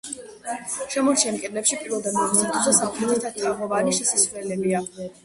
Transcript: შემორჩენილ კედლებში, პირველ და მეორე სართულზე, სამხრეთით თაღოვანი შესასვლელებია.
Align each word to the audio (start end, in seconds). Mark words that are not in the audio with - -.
შემორჩენილ 0.93 1.43
კედლებში, 1.43 1.77
პირველ 1.81 2.01
და 2.07 2.13
მეორე 2.15 2.39
სართულზე, 2.39 2.73
სამხრეთით 2.79 3.37
თაღოვანი 3.43 3.95
შესასვლელებია. 3.99 4.83